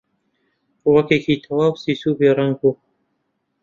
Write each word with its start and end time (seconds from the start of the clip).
ڕووەکێکی 0.83 1.41
تەواو 1.43 1.79
سیس 1.83 2.01
و 2.05 2.17
بێڕەنگ 2.19 2.53
بوو 2.59 2.73